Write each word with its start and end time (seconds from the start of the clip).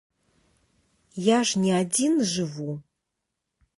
Я 1.25 1.39
ж 1.49 1.61
не 1.65 1.73
адзін 1.81 2.13
жыву. 2.33 2.71